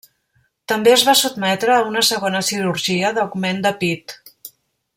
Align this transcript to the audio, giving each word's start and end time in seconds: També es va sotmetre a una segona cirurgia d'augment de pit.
També 0.71 0.93
es 0.93 1.03
va 1.09 1.13
sotmetre 1.19 1.75
a 1.75 1.83
una 1.89 2.03
segona 2.09 2.41
cirurgia 2.49 3.13
d'augment 3.19 3.61
de 3.67 3.73
pit. 3.85 4.17